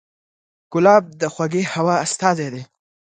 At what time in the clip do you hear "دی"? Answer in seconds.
2.53-2.63